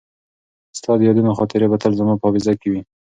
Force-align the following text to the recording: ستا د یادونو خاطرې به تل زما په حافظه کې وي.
ستا 0.77 0.91
د 0.97 1.01
یادونو 1.07 1.37
خاطرې 1.37 1.67
به 1.71 1.77
تل 1.81 1.91
زما 1.99 2.13
په 2.19 2.25
حافظه 2.27 2.53
کې 2.59 2.67
وي. 2.71 2.81